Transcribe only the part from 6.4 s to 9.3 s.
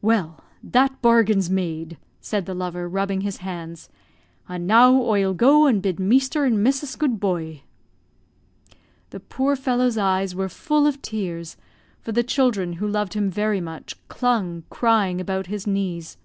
and missus good buoy." The